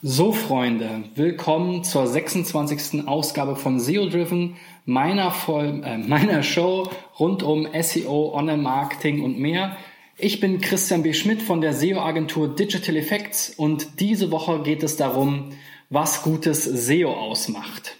So, 0.00 0.30
Freunde, 0.30 1.02
willkommen 1.16 1.82
zur 1.82 2.06
26. 2.06 3.08
Ausgabe 3.08 3.56
von 3.56 3.80
SEO 3.80 4.08
Driven, 4.08 4.54
meiner, 4.84 5.32
Voll 5.32 5.82
äh, 5.84 5.98
meiner 5.98 6.44
Show 6.44 6.88
rund 7.18 7.42
um 7.42 7.66
SEO, 7.82 8.32
Online-Marketing 8.32 9.24
und 9.24 9.40
mehr. 9.40 9.76
Ich 10.16 10.38
bin 10.38 10.60
Christian 10.60 11.02
B. 11.02 11.14
Schmidt 11.14 11.42
von 11.42 11.60
der 11.60 11.72
SEO-Agentur 11.72 12.54
Digital 12.54 12.94
Effects 12.94 13.50
und 13.50 13.98
diese 13.98 14.30
Woche 14.30 14.62
geht 14.62 14.84
es 14.84 14.96
darum, 14.96 15.50
was 15.90 16.22
gutes 16.22 16.62
SEO 16.62 17.12
ausmacht. 17.12 17.96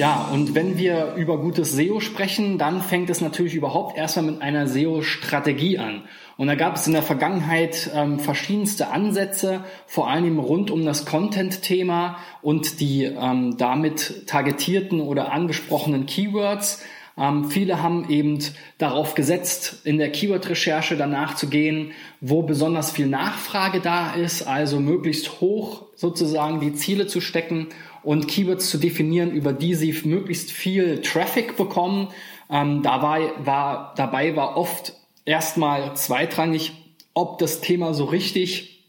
Ja, 0.00 0.30
und 0.32 0.54
wenn 0.54 0.78
wir 0.78 1.12
über 1.16 1.36
gutes 1.36 1.72
SEO 1.72 2.00
sprechen, 2.00 2.56
dann 2.56 2.80
fängt 2.80 3.10
es 3.10 3.20
natürlich 3.20 3.54
überhaupt 3.54 3.98
erstmal 3.98 4.24
mit 4.24 4.40
einer 4.40 4.66
SEO-Strategie 4.66 5.76
an. 5.76 6.04
Und 6.38 6.46
da 6.46 6.54
gab 6.54 6.76
es 6.76 6.86
in 6.86 6.94
der 6.94 7.02
Vergangenheit 7.02 7.90
ähm, 7.94 8.18
verschiedenste 8.18 8.88
Ansätze, 8.88 9.62
vor 9.84 10.08
allem 10.08 10.38
rund 10.38 10.70
um 10.70 10.86
das 10.86 11.04
Content-Thema 11.04 12.16
und 12.40 12.80
die 12.80 13.04
ähm, 13.04 13.58
damit 13.58 14.26
targetierten 14.26 15.02
oder 15.02 15.32
angesprochenen 15.32 16.06
Keywords. 16.06 16.82
Ähm, 17.20 17.50
viele 17.50 17.82
haben 17.82 18.08
eben 18.08 18.38
darauf 18.78 19.14
gesetzt, 19.14 19.82
in 19.84 19.98
der 19.98 20.10
Keyword-Recherche 20.10 20.96
danach 20.96 21.36
zu 21.36 21.48
gehen, 21.48 21.92
wo 22.22 22.42
besonders 22.42 22.90
viel 22.90 23.06
Nachfrage 23.06 23.80
da 23.80 24.14
ist, 24.14 24.42
also 24.42 24.80
möglichst 24.80 25.40
hoch 25.42 25.82
sozusagen 25.94 26.60
die 26.60 26.72
Ziele 26.72 27.06
zu 27.06 27.20
stecken 27.20 27.68
und 28.02 28.26
Keywords 28.26 28.70
zu 28.70 28.78
definieren, 28.78 29.32
über 29.32 29.52
die 29.52 29.74
sie 29.74 29.94
möglichst 30.04 30.50
viel 30.50 31.02
Traffic 31.02 31.58
bekommen. 31.58 32.08
Ähm, 32.48 32.82
dabei, 32.82 33.32
war, 33.44 33.92
dabei 33.96 34.34
war 34.34 34.56
oft 34.56 34.94
erstmal 35.26 35.94
zweitrangig, 35.96 36.72
ob 37.12 37.38
das 37.38 37.60
Thema 37.60 37.92
so 37.92 38.06
richtig 38.06 38.79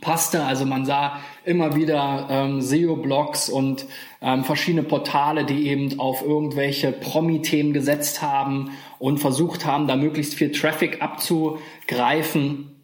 passte. 0.00 0.44
Also 0.44 0.64
man 0.64 0.86
sah 0.86 1.20
immer 1.44 1.74
wieder 1.74 2.28
ähm, 2.30 2.60
SEO-Blogs 2.60 3.48
und 3.48 3.86
ähm, 4.20 4.44
verschiedene 4.44 4.82
Portale, 4.82 5.44
die 5.44 5.68
eben 5.68 5.98
auf 5.98 6.22
irgendwelche 6.22 6.92
Promi-Themen 6.92 7.72
gesetzt 7.72 8.22
haben 8.22 8.70
und 8.98 9.18
versucht 9.18 9.64
haben, 9.64 9.86
da 9.86 9.96
möglichst 9.96 10.34
viel 10.34 10.52
Traffic 10.52 11.02
abzugreifen. 11.02 12.77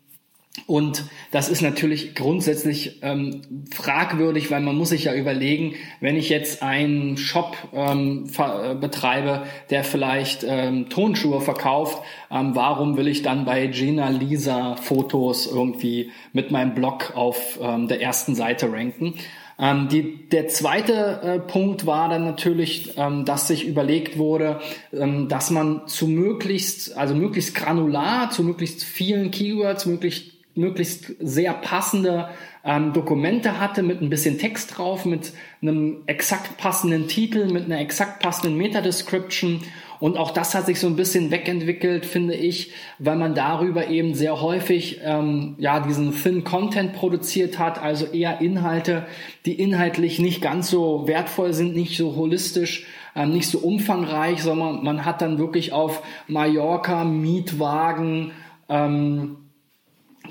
Und 0.66 1.04
das 1.30 1.48
ist 1.48 1.62
natürlich 1.62 2.14
grundsätzlich 2.14 3.00
ähm, 3.02 3.42
fragwürdig, 3.72 4.50
weil 4.50 4.60
man 4.60 4.76
muss 4.76 4.90
sich 4.90 5.04
ja 5.04 5.14
überlegen, 5.14 5.74
wenn 6.00 6.16
ich 6.16 6.28
jetzt 6.28 6.62
einen 6.62 7.16
Shop 7.16 7.56
ähm, 7.74 8.30
äh, 8.38 8.74
betreibe, 8.74 9.46
der 9.70 9.84
vielleicht 9.84 10.44
ähm, 10.48 10.88
Tonschuhe 10.88 11.40
verkauft, 11.40 12.02
ähm, 12.30 12.52
warum 12.54 12.96
will 12.96 13.08
ich 13.08 13.22
dann 13.22 13.44
bei 13.44 13.66
Gina 13.66 14.08
Lisa 14.08 14.76
Fotos 14.76 15.46
irgendwie 15.46 16.12
mit 16.32 16.50
meinem 16.50 16.74
Blog 16.74 17.12
auf 17.16 17.58
ähm, 17.60 17.88
der 17.88 18.00
ersten 18.00 18.34
Seite 18.34 18.72
ranken? 18.72 19.14
Ähm, 19.58 19.88
die, 19.88 20.28
der 20.30 20.48
zweite 20.48 21.20
äh, 21.22 21.38
Punkt 21.40 21.84
war 21.84 22.08
dann 22.08 22.24
natürlich, 22.24 22.94
ähm, 22.96 23.24
dass 23.24 23.48
sich 23.48 23.66
überlegt 23.66 24.18
wurde, 24.18 24.60
ähm, 24.92 25.28
dass 25.28 25.50
man 25.50 25.86
zu 25.86 26.08
möglichst, 26.08 26.96
also 26.96 27.14
möglichst 27.14 27.54
granular, 27.54 28.30
zu 28.30 28.42
möglichst 28.42 28.82
vielen 28.82 29.30
Keywords, 29.30 29.86
möglichst 29.86 30.33
möglichst 30.54 31.14
sehr 31.20 31.52
passende 31.52 32.28
ähm, 32.64 32.92
Dokumente 32.92 33.60
hatte 33.60 33.82
mit 33.82 34.00
ein 34.00 34.10
bisschen 34.10 34.38
Text 34.38 34.78
drauf, 34.78 35.04
mit 35.04 35.32
einem 35.60 36.02
exakt 36.06 36.56
passenden 36.56 37.08
Titel, 37.08 37.52
mit 37.52 37.64
einer 37.64 37.80
exakt 37.80 38.22
passenden 38.22 38.56
Meta-Description. 38.56 39.62
Und 40.00 40.16
auch 40.16 40.32
das 40.32 40.54
hat 40.54 40.66
sich 40.66 40.80
so 40.80 40.86
ein 40.86 40.96
bisschen 40.96 41.30
wegentwickelt, 41.30 42.04
finde 42.04 42.34
ich, 42.34 42.72
weil 42.98 43.16
man 43.16 43.34
darüber 43.34 43.88
eben 43.88 44.14
sehr 44.14 44.40
häufig 44.40 45.00
ähm, 45.02 45.54
ja 45.58 45.80
diesen 45.80 46.12
Thin 46.12 46.44
Content 46.44 46.94
produziert 46.94 47.58
hat, 47.58 47.80
also 47.80 48.06
eher 48.06 48.40
Inhalte, 48.40 49.06
die 49.46 49.54
inhaltlich 49.54 50.18
nicht 50.18 50.42
ganz 50.42 50.68
so 50.68 51.06
wertvoll 51.06 51.52
sind, 51.52 51.74
nicht 51.74 51.96
so 51.96 52.16
holistisch, 52.16 52.86
ähm, 53.14 53.32
nicht 53.32 53.48
so 53.48 53.58
umfangreich, 53.58 54.42
sondern 54.42 54.82
man 54.82 55.04
hat 55.04 55.22
dann 55.22 55.38
wirklich 55.38 55.72
auf 55.72 56.02
Mallorca 56.28 57.04
Mietwagen 57.04 58.32
ähm, 58.68 59.36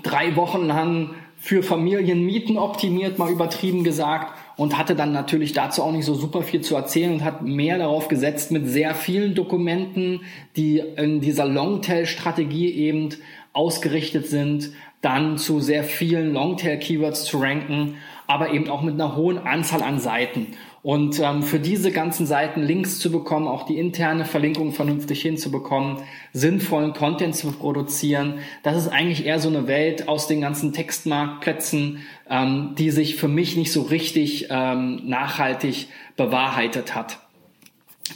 drei 0.02 0.36
Wochen 0.36 0.66
lang 0.66 1.12
für 1.38 1.62
Familien 1.62 2.26
Mieten 2.26 2.58
optimiert, 2.58 3.20
mal 3.20 3.30
übertrieben 3.30 3.84
gesagt, 3.84 4.38
und 4.56 4.78
hatte 4.78 4.96
dann 4.96 5.12
natürlich 5.12 5.52
dazu 5.52 5.84
auch 5.84 5.92
nicht 5.92 6.06
so 6.06 6.14
super 6.14 6.42
viel 6.42 6.62
zu 6.62 6.76
erzählen 6.76 7.12
und 7.12 7.24
hat 7.24 7.42
mehr 7.42 7.78
darauf 7.78 8.08
gesetzt, 8.08 8.52
mit 8.52 8.68
sehr 8.68 8.96
vielen 8.96 9.36
Dokumenten, 9.36 10.22
die 10.56 10.80
in 10.80 11.22
dieser 11.22 11.46
Longtail-Strategie 11.46 12.72
eben 12.72 13.09
ausgerichtet 13.52 14.28
sind, 14.28 14.72
dann 15.03 15.38
zu 15.38 15.59
sehr 15.59 15.84
vielen 15.84 16.34
Longtail-Keywords 16.34 17.25
zu 17.25 17.38
ranken, 17.38 17.97
aber 18.25 18.52
eben 18.52 18.69
auch 18.69 18.81
mit 18.81 18.96
einer 18.96 19.16
hohen 19.16 19.38
Anzahl 19.38 19.84
an 19.84 20.00
Seiten. 20.00 20.47
Und 20.81 21.19
ähm, 21.19 21.44
für 21.44 21.59
diese 21.59 21.91
ganzen 21.91 22.25
Seiten 22.25 22.62
Links 22.62 23.00
zu 23.00 23.12
bekommen, 23.12 23.47
auch 23.47 23.66
die 23.66 23.78
interne 23.78 24.25
Verlinkung 24.25 24.72
vernünftig 24.72 25.22
hinzubekommen, 25.22 25.97
sinnvollen 26.34 26.94
Content 26.94 27.36
zu 27.36 27.52
produzieren, 27.52 28.40
das 28.64 28.78
ist 28.78 28.88
eigentlich 28.90 29.25
eher 29.25 29.40
so 29.40 29.50
eine 29.50 29.68
Welt 29.68 30.08
aus 30.08 30.28
den 30.28 30.41
ganzen 30.41 30.74
Textmarktplätzen, 30.74 32.00
ähm, 32.30 32.75
die 32.78 32.91
sich 32.91 33.16
für 33.16 33.30
mich 33.30 33.56
nicht 33.56 33.72
so 33.72 33.84
richtig 33.84 34.47
ähm, 34.50 35.02
nachhaltig 35.06 35.88
bewahrheitet 36.16 36.96
hat. 36.96 37.22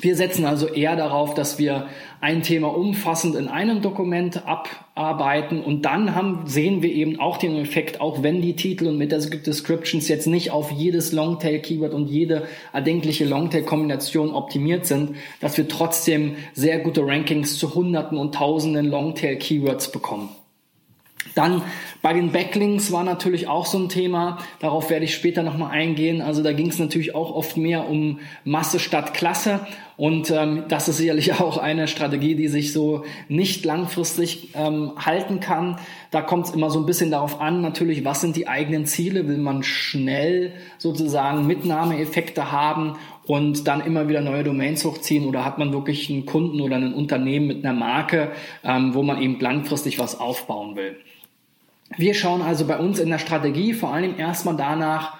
Wir 0.02 0.16
setzen 0.16 0.46
also 0.46 0.68
eher 0.68 0.96
darauf, 0.96 1.34
dass 1.34 1.58
wir 1.58 1.88
ein 2.20 2.44
Thema 2.44 2.68
umfassend 2.76 3.36
in 3.36 3.48
einem 3.48 3.82
Dokument 3.82 4.44
abarbeiten 4.46 5.62
und 5.62 5.86
dann 5.86 6.14
haben, 6.14 6.44
sehen 6.46 6.82
wir 6.82 6.92
eben 6.92 7.20
auch 7.20 7.38
den 7.38 7.56
Effekt, 7.58 8.02
auch 8.02 8.22
wenn 8.22 8.42
die 8.42 8.56
Titel 8.56 8.88
und 8.88 8.98
Meta-Descriptions 8.98 10.08
jetzt 10.08 10.28
nicht 10.28 10.52
auf 10.52 10.72
jedes 10.72 11.14
Longtail-Keyword 11.14 11.94
und 11.94 12.08
jede 12.08 12.48
erdenkliche 12.74 13.26
Longtail-Kombination 13.26 14.34
optimiert 14.34 14.86
sind, 14.86 15.16
dass 15.40 15.58
wir 15.58 15.68
trotzdem 15.68 16.36
sehr 16.54 16.80
gute 16.80 17.06
Rankings 17.06 17.58
zu 17.58 17.74
Hunderten 17.74 18.18
und 18.18 18.36
Tausenden 18.36 18.88
Longtail-Keywords 18.88 19.92
bekommen. 19.92 20.30
Dann 21.36 21.62
bei 22.02 22.14
den 22.14 22.32
Backlinks 22.32 22.92
war 22.92 23.04
natürlich 23.04 23.48
auch 23.48 23.66
so 23.66 23.78
ein 23.78 23.90
Thema, 23.90 24.40
darauf 24.60 24.90
werde 24.90 25.06
ich 25.06 25.14
später 25.14 25.44
nochmal 25.44 25.72
eingehen. 25.72 26.22
Also 26.22 26.42
da 26.42 26.52
ging 26.52 26.70
es 26.70 26.80
natürlich 26.80 27.14
auch 27.14 27.32
oft 27.32 27.58
mehr 27.58 27.90
um 27.90 28.20
Masse 28.44 28.80
statt 28.80 29.14
Klasse 29.14 29.68
und 29.98 30.30
ähm, 30.30 30.66
das 30.68 30.88
ist 30.88 30.98
sicherlich 30.98 31.34
auch 31.42 31.58
eine 31.58 31.88
Strategie, 31.88 32.36
die 32.36 32.48
sich 32.48 32.72
so 32.72 33.04
nicht 33.28 33.66
langfristig 33.66 34.50
ähm, 34.54 34.94
halten 34.98 35.40
kann. 35.40 35.80
Da 36.12 36.22
kommt 36.22 36.46
es 36.46 36.54
immer 36.54 36.70
so 36.70 36.80
ein 36.80 36.86
bisschen 36.86 37.12
darauf 37.12 37.42
an, 37.42 37.62
natürlich, 37.62 38.06
was 38.06 38.22
sind 38.22 38.36
die 38.36 38.48
eigenen 38.48 38.86
Ziele? 38.86 39.28
Will 39.28 39.40
man 39.40 39.64
schnell 39.64 40.54
sozusagen 40.78 41.48
Mitnahmeeffekte 41.48 42.52
haben 42.52 42.96
und 43.28 43.68
dann 43.68 43.82
immer 43.82 44.08
wieder 44.08 44.22
neue 44.22 44.44
Domains 44.44 44.86
hochziehen 44.86 45.26
oder 45.26 45.44
hat 45.44 45.58
man 45.58 45.74
wirklich 45.74 46.10
einen 46.10 46.26
Kunden 46.26 46.62
oder 46.62 46.78
ein 46.78 46.94
Unternehmen 46.94 47.48
mit 47.48 47.66
einer 47.66 47.78
Marke, 47.78 48.32
ähm, 48.64 48.94
wo 48.94 49.04
man 49.04 49.22
eben 49.22 49.40
langfristig 49.40 50.00
was 50.00 50.20
aufbauen 50.20 50.76
will? 50.76 50.96
Wir 51.98 52.14
schauen 52.14 52.42
also 52.42 52.66
bei 52.66 52.78
uns 52.78 53.00
in 53.00 53.10
der 53.10 53.20
Strategie 53.20 53.74
vor 53.74 53.94
allem 53.94 54.18
erstmal 54.18 54.56
danach, 54.56 55.18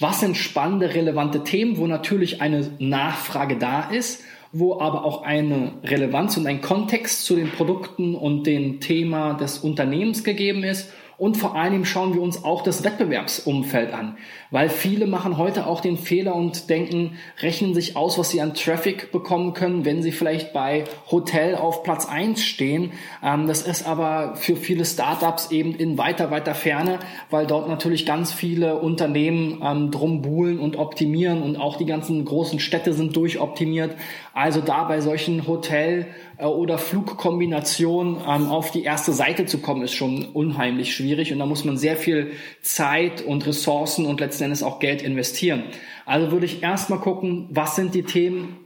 was 0.00 0.20
sind 0.20 0.36
spannende, 0.36 0.94
relevante 0.94 1.42
Themen, 1.42 1.76
wo 1.76 1.86
natürlich 1.86 2.40
eine 2.40 2.70
Nachfrage 2.78 3.56
da 3.56 3.90
ist, 3.90 4.22
wo 4.52 4.80
aber 4.80 5.04
auch 5.04 5.22
eine 5.22 5.72
Relevanz 5.82 6.36
und 6.36 6.46
ein 6.46 6.60
Kontext 6.60 7.24
zu 7.24 7.34
den 7.34 7.50
Produkten 7.50 8.14
und 8.14 8.46
dem 8.46 8.80
Thema 8.80 9.34
des 9.34 9.58
Unternehmens 9.58 10.22
gegeben 10.22 10.62
ist 10.62 10.92
und 11.18 11.36
vor 11.36 11.56
allem 11.56 11.84
schauen 11.84 12.14
wir 12.14 12.22
uns 12.22 12.44
auch 12.44 12.62
das 12.62 12.84
Wettbewerbsumfeld 12.84 13.92
an, 13.92 14.16
weil 14.52 14.68
viele 14.68 15.06
machen 15.08 15.36
heute 15.36 15.66
auch 15.66 15.80
den 15.80 15.98
Fehler 15.98 16.36
und 16.36 16.70
denken, 16.70 17.18
rechnen 17.40 17.74
sich 17.74 17.96
aus, 17.96 18.18
was 18.18 18.30
sie 18.30 18.40
an 18.40 18.54
Traffic 18.54 19.10
bekommen 19.10 19.52
können, 19.52 19.84
wenn 19.84 20.00
sie 20.00 20.12
vielleicht 20.12 20.52
bei 20.52 20.84
Hotel 21.10 21.56
auf 21.56 21.82
Platz 21.82 22.06
eins 22.06 22.44
stehen. 22.44 22.92
Ähm, 23.22 23.48
das 23.48 23.62
ist 23.62 23.86
aber 23.86 24.36
für 24.36 24.54
viele 24.54 24.84
Startups 24.84 25.50
eben 25.50 25.74
in 25.74 25.98
weiter, 25.98 26.30
weiter 26.30 26.54
Ferne, 26.54 27.00
weil 27.30 27.46
dort 27.46 27.68
natürlich 27.68 28.06
ganz 28.06 28.32
viele 28.32 28.76
Unternehmen 28.78 29.60
ähm, 29.62 29.90
drum 29.90 30.22
buhlen 30.22 30.60
und 30.60 30.76
optimieren 30.76 31.42
und 31.42 31.56
auch 31.56 31.76
die 31.76 31.86
ganzen 31.86 32.24
großen 32.24 32.60
Städte 32.60 32.92
sind 32.92 33.16
durchoptimiert. 33.16 33.96
Also 34.34 34.60
da 34.60 34.84
bei 34.84 35.00
solchen 35.00 35.48
Hotel- 35.48 36.06
äh, 36.38 36.44
oder 36.44 36.78
Flugkombinationen 36.78 38.16
ähm, 38.26 38.48
auf 38.48 38.70
die 38.70 38.84
erste 38.84 39.12
Seite 39.12 39.46
zu 39.46 39.58
kommen, 39.58 39.82
ist 39.82 39.94
schon 39.94 40.24
unheimlich 40.26 40.94
schwierig 40.94 41.32
und 41.32 41.38
da 41.38 41.46
muss 41.46 41.64
man 41.64 41.76
sehr 41.76 41.96
viel 41.96 42.32
Zeit 42.62 43.22
und 43.22 43.46
Ressourcen 43.46 44.06
und 44.06 44.20
letzten 44.20 44.44
Endes 44.44 44.62
auch 44.62 44.78
Geld 44.78 45.02
investieren. 45.02 45.64
Also 46.06 46.30
würde 46.32 46.46
ich 46.46 46.62
erstmal 46.62 47.00
gucken, 47.00 47.48
was 47.50 47.76
sind 47.76 47.94
die 47.94 48.04
Themen, 48.04 48.56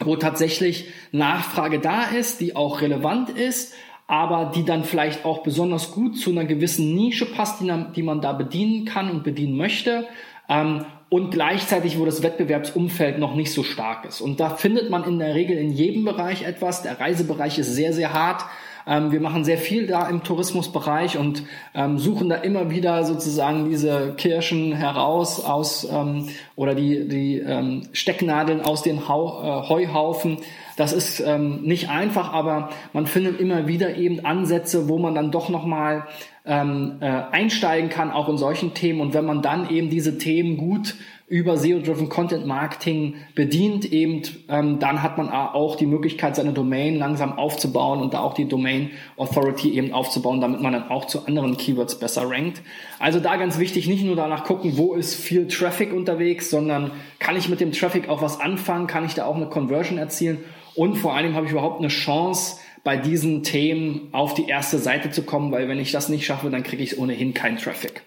wo 0.00 0.16
tatsächlich 0.16 0.88
Nachfrage 1.12 1.80
da 1.80 2.04
ist, 2.04 2.40
die 2.40 2.56
auch 2.56 2.80
relevant 2.80 3.30
ist, 3.30 3.74
aber 4.06 4.52
die 4.54 4.64
dann 4.64 4.84
vielleicht 4.84 5.24
auch 5.24 5.42
besonders 5.42 5.92
gut 5.92 6.18
zu 6.18 6.30
einer 6.30 6.44
gewissen 6.44 6.94
Nische 6.94 7.26
passt, 7.26 7.60
die, 7.60 7.72
die 7.96 8.02
man 8.02 8.20
da 8.20 8.32
bedienen 8.32 8.84
kann 8.84 9.10
und 9.10 9.24
bedienen 9.24 9.56
möchte. 9.56 10.06
Ähm, 10.48 10.84
und 11.08 11.30
gleichzeitig, 11.30 11.98
wo 11.98 12.04
das 12.04 12.22
Wettbewerbsumfeld 12.22 13.18
noch 13.18 13.34
nicht 13.34 13.52
so 13.52 13.62
stark 13.62 14.04
ist. 14.04 14.20
Und 14.20 14.40
da 14.40 14.50
findet 14.50 14.90
man 14.90 15.04
in 15.04 15.18
der 15.18 15.34
Regel 15.34 15.56
in 15.56 15.70
jedem 15.70 16.04
Bereich 16.04 16.42
etwas. 16.42 16.82
Der 16.82 16.98
Reisebereich 16.98 17.58
ist 17.58 17.72
sehr, 17.72 17.92
sehr 17.92 18.12
hart. 18.12 18.44
Ähm, 18.86 19.12
wir 19.12 19.20
machen 19.20 19.44
sehr 19.44 19.58
viel 19.58 19.86
da 19.86 20.08
im 20.08 20.22
Tourismusbereich 20.22 21.16
und 21.16 21.44
ähm, 21.74 21.98
suchen 21.98 22.28
da 22.28 22.36
immer 22.36 22.70
wieder 22.70 23.04
sozusagen 23.04 23.70
diese 23.70 24.14
Kirschen 24.16 24.72
heraus 24.72 25.42
aus 25.44 25.88
ähm, 25.90 26.28
oder 26.56 26.74
die, 26.74 27.08
die 27.08 27.38
ähm, 27.38 27.88
Stecknadeln 27.92 28.60
aus 28.60 28.82
den 28.82 29.08
Hau, 29.08 29.42
äh, 29.42 29.68
Heuhaufen. 29.68 30.38
Das 30.76 30.92
ist 30.92 31.20
ähm, 31.20 31.62
nicht 31.62 31.88
einfach, 31.88 32.32
aber 32.32 32.70
man 32.92 33.06
findet 33.06 33.40
immer 33.40 33.66
wieder 33.66 33.96
eben 33.96 34.24
Ansätze, 34.24 34.88
wo 34.88 34.98
man 34.98 35.14
dann 35.14 35.30
doch 35.30 35.48
nochmal 35.48 36.06
ähm, 36.44 36.96
äh, 37.00 37.06
einsteigen 37.06 37.90
kann, 37.90 38.10
auch 38.10 38.28
in 38.28 38.36
solchen 38.36 38.74
Themen. 38.74 39.00
Und 39.00 39.14
wenn 39.14 39.24
man 39.24 39.40
dann 39.40 39.70
eben 39.70 39.88
diese 39.88 40.18
Themen 40.18 40.56
gut 40.56 40.96
über 41.26 41.56
SEO-Driven 41.56 42.10
Content 42.10 42.46
Marketing 42.46 43.14
bedient, 43.34 43.90
eben 43.90 44.22
ähm, 44.48 44.78
dann 44.78 45.02
hat 45.02 45.16
man 45.16 45.30
auch 45.30 45.74
die 45.76 45.86
Möglichkeit, 45.86 46.36
seine 46.36 46.52
Domain 46.52 46.96
langsam 46.96 47.38
aufzubauen 47.38 48.02
und 48.02 48.12
da 48.12 48.20
auch 48.20 48.34
die 48.34 48.46
Domain 48.46 48.90
Authority 49.16 49.70
eben 49.70 49.94
aufzubauen, 49.94 50.42
damit 50.42 50.60
man 50.60 50.74
dann 50.74 50.90
auch 50.90 51.06
zu 51.06 51.24
anderen 51.26 51.56
Keywords 51.56 51.98
besser 51.98 52.28
rankt. 52.28 52.60
Also 52.98 53.20
da 53.20 53.36
ganz 53.36 53.58
wichtig, 53.58 53.86
nicht 53.86 54.04
nur 54.04 54.16
danach 54.16 54.44
gucken, 54.44 54.76
wo 54.76 54.92
ist 54.92 55.14
viel 55.14 55.48
Traffic 55.48 55.94
unterwegs, 55.94 56.50
sondern 56.50 56.90
kann 57.20 57.36
ich 57.36 57.48
mit 57.48 57.60
dem 57.60 57.72
Traffic 57.72 58.10
auch 58.10 58.20
was 58.20 58.38
anfangen, 58.38 58.86
kann 58.86 59.06
ich 59.06 59.14
da 59.14 59.24
auch 59.24 59.36
eine 59.36 59.46
Conversion 59.46 59.96
erzielen 59.96 60.38
und 60.74 60.96
vor 60.96 61.14
allem 61.14 61.34
habe 61.34 61.46
ich 61.46 61.52
überhaupt 61.52 61.78
eine 61.78 61.88
Chance, 61.88 62.56
bei 62.84 62.98
diesen 62.98 63.42
Themen 63.42 64.08
auf 64.12 64.34
die 64.34 64.46
erste 64.46 64.78
Seite 64.78 65.10
zu 65.10 65.22
kommen, 65.22 65.50
weil 65.50 65.68
wenn 65.68 65.80
ich 65.80 65.90
das 65.90 66.10
nicht 66.10 66.26
schaffe, 66.26 66.50
dann 66.50 66.62
kriege 66.62 66.82
ich 66.82 66.98
ohnehin 66.98 67.32
keinen 67.32 67.56
Traffic. 67.56 68.02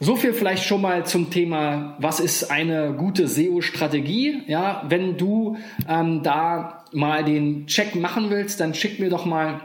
So 0.00 0.16
viel 0.16 0.32
vielleicht 0.32 0.64
schon 0.64 0.80
mal 0.80 1.04
zum 1.04 1.30
Thema, 1.30 1.96
was 1.98 2.20
ist 2.20 2.50
eine 2.50 2.94
gute 2.94 3.26
SEO-Strategie? 3.26 4.42
Ja, 4.46 4.84
wenn 4.88 5.16
du 5.16 5.56
ähm, 5.88 6.22
da 6.22 6.84
mal 6.92 7.24
den 7.24 7.66
Check 7.66 7.94
machen 7.96 8.30
willst, 8.30 8.60
dann 8.60 8.74
schick 8.74 9.00
mir 9.00 9.10
doch 9.10 9.24
mal 9.24 9.60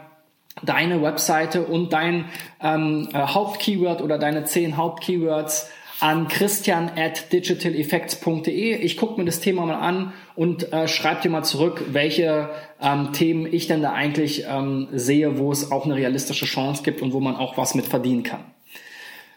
deine 0.63 1.01
Webseite 1.01 1.63
und 1.63 1.93
dein 1.93 2.25
ähm, 2.61 3.07
äh, 3.13 3.17
Hauptkeyword 3.19 4.01
oder 4.01 4.17
deine 4.17 4.43
zehn 4.45 4.77
Hauptkeywords 4.77 5.69
an 5.99 6.27
christian 6.27 6.89
at 6.95 7.31
digitaleffects.de. 7.31 8.75
Ich 8.77 8.97
gucke 8.97 9.19
mir 9.19 9.25
das 9.25 9.39
Thema 9.39 9.65
mal 9.65 9.75
an 9.75 10.13
und 10.35 10.71
äh, 10.71 10.87
schreib 10.87 11.21
dir 11.21 11.29
mal 11.29 11.43
zurück, 11.43 11.85
welche 11.91 12.49
ähm, 12.81 13.11
Themen 13.13 13.51
ich 13.51 13.67
denn 13.67 13.81
da 13.81 13.91
eigentlich 13.93 14.45
ähm, 14.47 14.87
sehe, 14.93 15.37
wo 15.37 15.51
es 15.51 15.71
auch 15.71 15.85
eine 15.85 15.95
realistische 15.95 16.45
Chance 16.45 16.83
gibt 16.83 17.01
und 17.01 17.13
wo 17.13 17.19
man 17.19 17.35
auch 17.35 17.57
was 17.57 17.75
mit 17.75 17.85
verdienen 17.85 18.23
kann. 18.23 18.45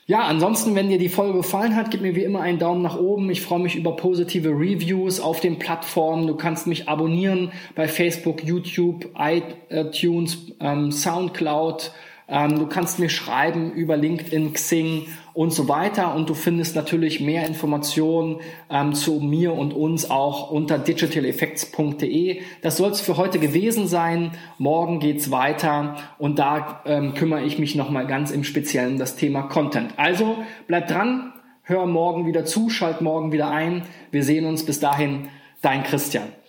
Ja, 0.06 0.22
ansonsten, 0.24 0.74
wenn 0.74 0.88
dir 0.88 0.98
die 0.98 1.08
Folge 1.08 1.38
gefallen 1.38 1.76
hat, 1.76 1.92
gib 1.92 2.02
mir 2.02 2.16
wie 2.16 2.24
immer 2.24 2.40
einen 2.40 2.58
Daumen 2.58 2.82
nach 2.82 2.98
oben. 2.98 3.30
Ich 3.30 3.40
freue 3.40 3.60
mich 3.60 3.76
über 3.76 3.94
positive 3.94 4.50
Reviews 4.50 5.20
auf 5.20 5.38
den 5.38 5.60
Plattformen. 5.60 6.26
Du 6.26 6.34
kannst 6.34 6.66
mich 6.66 6.88
abonnieren 6.88 7.52
bei 7.76 7.86
Facebook, 7.86 8.42
YouTube, 8.42 9.10
iTunes, 9.16 10.38
ähm, 10.60 10.90
Soundcloud, 10.90 11.92
ähm, 12.28 12.58
du 12.58 12.66
kannst 12.66 12.98
mir 12.98 13.08
schreiben 13.08 13.72
über 13.72 13.96
LinkedIn, 13.96 14.52
Xing 14.52 15.06
und 15.34 15.52
so 15.52 15.68
weiter. 15.68 16.14
Und 16.14 16.28
du 16.28 16.34
findest 16.34 16.76
natürlich 16.76 17.20
mehr 17.20 17.46
Informationen 17.46 18.40
ähm, 18.70 18.94
zu 18.94 19.20
mir 19.20 19.54
und 19.54 19.72
uns 19.72 20.10
auch 20.10 20.50
unter 20.50 20.78
digitaleffects.de. 20.78 22.40
Das 22.62 22.76
soll 22.76 22.90
es 22.90 23.00
für 23.00 23.16
heute 23.16 23.38
gewesen 23.38 23.86
sein. 23.86 24.32
Morgen 24.58 25.00
geht's 25.00 25.30
weiter 25.30 25.96
und 26.18 26.38
da 26.38 26.82
ähm, 26.84 27.14
kümmere 27.14 27.42
ich 27.42 27.58
mich 27.58 27.74
nochmal 27.74 28.06
ganz 28.06 28.30
im 28.30 28.44
Speziellen 28.44 28.92
um 28.92 28.98
das 28.98 29.16
Thema 29.16 29.42
Content. 29.42 29.94
Also 29.96 30.38
bleib 30.66 30.88
dran, 30.88 31.32
hör 31.62 31.86
morgen 31.86 32.26
wieder 32.26 32.44
zu, 32.44 32.68
schalt 32.70 33.00
morgen 33.00 33.32
wieder 33.32 33.50
ein. 33.50 33.82
Wir 34.10 34.24
sehen 34.24 34.46
uns 34.46 34.64
bis 34.64 34.80
dahin. 34.80 35.28
Dein 35.60 35.84
Christian. 35.84 36.41